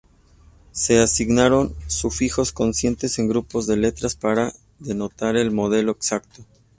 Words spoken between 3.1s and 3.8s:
en grupos de